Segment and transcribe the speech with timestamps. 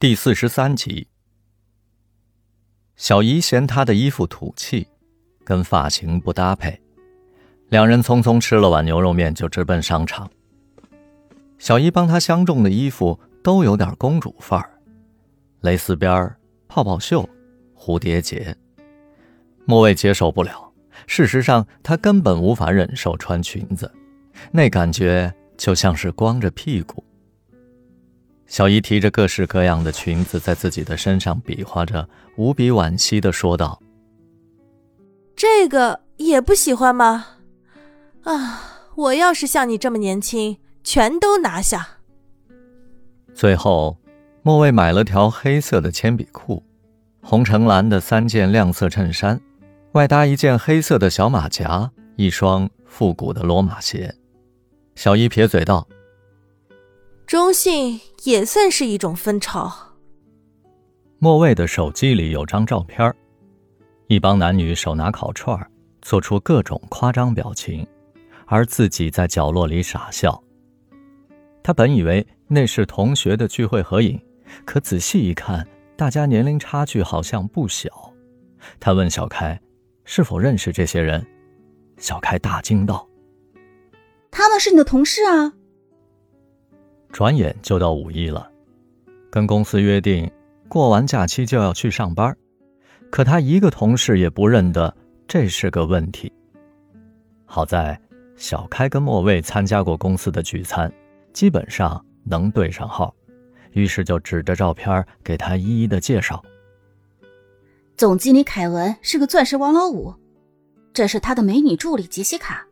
[0.00, 1.08] 第四十三集，
[2.94, 4.86] 小姨嫌她的衣服土气，
[5.42, 6.80] 跟发型不搭配，
[7.68, 10.30] 两人匆匆吃了碗牛肉面就直奔商场。
[11.58, 14.70] 小姨帮她相中的衣服都有点公主范儿，
[15.62, 16.32] 蕾丝边、
[16.68, 17.28] 泡泡袖、
[17.76, 18.56] 蝴蝶结。
[19.64, 20.72] 莫蔚接受不了，
[21.08, 23.92] 事实上她根本无法忍受穿裙子，
[24.52, 27.02] 那感觉就像是光着屁股。
[28.48, 33.78] 小姨提着各式各样的裙子，在自己的身上比划着，无比惋惜的说道
[35.36, 37.26] ：“这个也不喜欢吗？
[38.22, 41.98] 啊，我要是像你这么年轻，全都拿下。”
[43.34, 43.98] 最后，
[44.42, 46.62] 莫蔚买了条黑色的铅笔裤，
[47.20, 49.38] 红橙蓝的三件亮色衬衫，
[49.92, 54.14] 外搭一件黑色的小马甲，一双复古的罗马鞋。
[54.94, 55.86] 小姨撇嘴道。
[57.28, 59.70] 中性也算是一种风潮。
[61.18, 63.14] 莫蔚的手机里有张照片，
[64.06, 65.54] 一帮男女手拿烤串，
[66.00, 67.86] 做出各种夸张表情，
[68.46, 70.42] 而自己在角落里傻笑。
[71.62, 74.18] 他本以为那是同学的聚会合影，
[74.64, 77.90] 可仔细一看，大家年龄差距好像不小。
[78.80, 79.60] 他问小开
[80.06, 81.22] ：“是否认识这些人？”
[82.00, 83.06] 小开大惊道
[84.32, 85.52] ：“他们是你的同事啊！”
[87.10, 88.50] 转眼就到五一了，
[89.30, 90.30] 跟公司约定，
[90.68, 92.36] 过完假期就要去上班，
[93.10, 94.94] 可他一个同事也不认得，
[95.26, 96.32] 这是个问题。
[97.46, 97.98] 好在
[98.36, 100.92] 小开跟莫蔚参加过公司的聚餐，
[101.32, 103.12] 基本上能对上号，
[103.72, 106.42] 于是就指着照片给他一一的介绍。
[107.96, 110.14] 总经理凯文是个钻石王老五，
[110.92, 112.64] 这是他的美女助理杰西卡，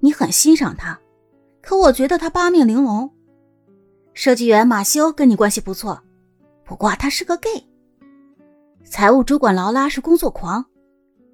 [0.00, 0.98] 你很欣赏他，
[1.60, 3.08] 可我觉得他八面玲珑。
[4.20, 6.02] 设计员马修跟你关系不错，
[6.64, 7.64] 不过他是个 gay。
[8.84, 10.66] 财务主管劳拉是工作狂，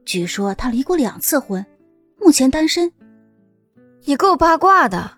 [0.05, 1.65] 据说他离过两次婚，
[2.21, 2.93] 目前单身。
[4.05, 5.17] 你够八卦的，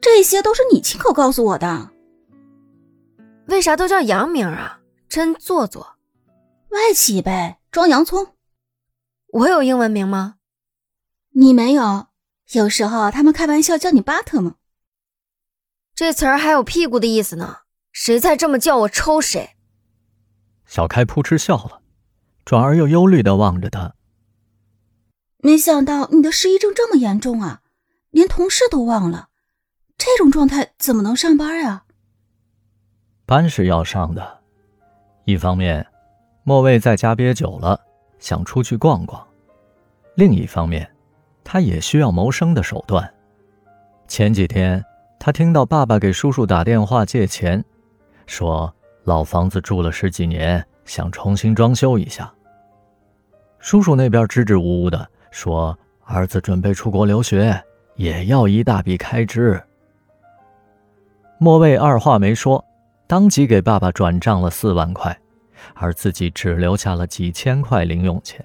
[0.00, 1.92] 这些都是你亲口告诉我的。
[3.46, 4.80] 为啥都叫洋名啊？
[5.08, 5.98] 真做作。
[6.70, 8.26] 外企呗，装洋葱。
[9.34, 10.34] 我有英文名吗？
[11.30, 12.08] 你没有。
[12.54, 14.56] 有时候他们开玩笑叫你巴特吗？
[16.00, 17.58] 这词儿还有屁股的意思呢，
[17.92, 19.50] 谁再这么叫我抽谁。
[20.64, 21.82] 小开扑哧笑了，
[22.46, 23.92] 转而又忧虑的望着他。
[25.42, 27.60] 没想到你的失忆症这么严重啊，
[28.08, 29.28] 连同事都忘了，
[29.98, 31.84] 这种状态怎么能上班啊？
[33.26, 34.40] 班是要上的，
[35.26, 35.86] 一方面，
[36.44, 37.78] 莫蔚在家憋久了，
[38.18, 39.22] 想出去逛逛；
[40.14, 40.90] 另一方面，
[41.44, 43.12] 他也需要谋生的手段。
[44.08, 44.82] 前几天。
[45.22, 47.62] 他听到爸爸给叔叔打电话借钱，
[48.26, 52.32] 说老房子住了十几年，想重新装修一下。
[53.58, 57.62] 叔叔那边支支吾吾的说，儿子准备出国留学，
[57.96, 59.62] 也要一大笔开支。
[61.36, 62.64] 莫蔚二话没说，
[63.06, 65.14] 当即给爸爸转账了四万块，
[65.74, 68.42] 而自己只留下了几千块零用钱。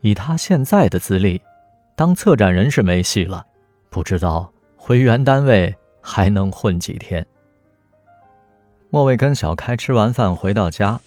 [0.00, 1.40] 以他现在的资历，
[1.94, 3.46] 当策展人是没戏了，
[3.90, 4.52] 不知道。
[4.86, 7.26] 回原单位还能混几天？
[8.88, 11.00] 莫蔚跟小开吃完饭回到家，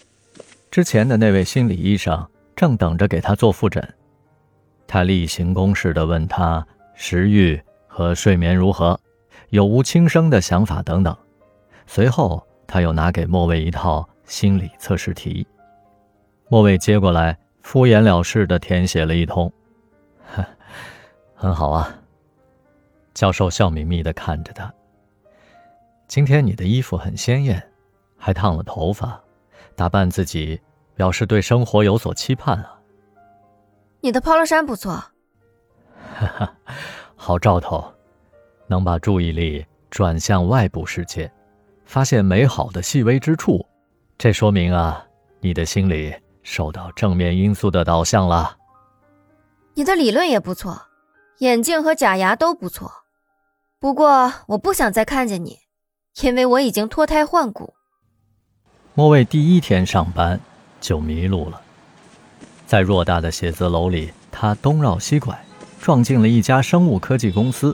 [0.70, 3.82] 之前的那位心理医生正等着给他做复诊。
[4.86, 7.58] 他例行公事地问他食欲
[7.88, 9.00] 和睡眠如何，
[9.52, 11.16] 有无轻生的想法等等。
[11.88, 15.48] 随后，他又拿给莫蔚一套心理测试题。
[16.50, 19.50] 莫蔚接过来，敷衍了事地填写了一通
[21.34, 21.96] ：“很好啊。”
[23.20, 24.74] 教授笑眯眯地看着他。
[26.08, 27.62] 今天你的衣服很鲜艳，
[28.18, 29.22] 还烫了头发，
[29.76, 30.58] 打扮自己，
[30.96, 32.80] 表示对生活有所期盼啊。
[34.00, 34.94] 你的 polo 衫不错，
[36.16, 36.54] 哈哈，
[37.18, 37.94] 好兆头，
[38.68, 41.30] 能把注意力转向外部世界，
[41.84, 43.68] 发现美好的细微之处，
[44.18, 45.06] 这说明啊，
[45.42, 48.56] 你的心里受到正面因素的导向了。
[49.74, 50.82] 你的理论也不错，
[51.40, 52.90] 眼镜和假牙都不错。
[53.82, 55.60] 不过我不想再看见你，
[56.22, 57.74] 因为我已经脱胎换骨。
[58.94, 60.38] 莫蔚第一天上班
[60.82, 61.62] 就迷路了，
[62.68, 65.46] 在偌大的写字楼里，他东绕西拐，
[65.80, 67.74] 撞进了一家生物科技公司。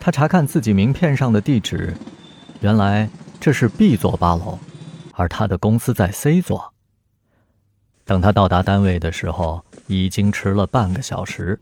[0.00, 1.94] 他查看自己名片上的地址，
[2.60, 4.58] 原来这是 B 座八楼，
[5.12, 6.72] 而他的公司在 C 座。
[8.06, 11.60] 等他到达单位的时候，已经迟了半个小时。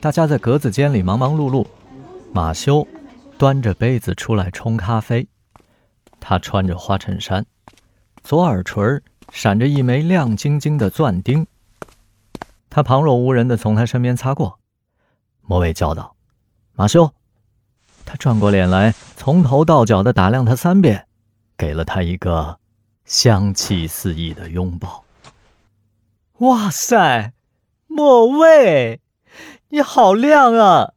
[0.00, 1.66] 大家在格子间里忙忙碌碌。
[2.34, 2.88] 马修
[3.36, 5.28] 端着杯子出来冲咖啡，
[6.18, 7.44] 他穿着花衬衫，
[8.24, 11.46] 左耳垂闪着一枚亮晶晶的钻钉。
[12.70, 14.58] 他旁若无人的从他身边擦过，
[15.42, 16.16] 莫卫叫道
[16.72, 17.12] ：“马修！”
[18.06, 21.06] 他转过脸来，从头到脚的打量他三遍，
[21.58, 22.58] 给了他一个
[23.04, 25.04] 香气四溢的拥抱。
[26.38, 27.34] 哇塞，
[27.88, 29.02] 莫卫，
[29.68, 30.94] 你好亮啊！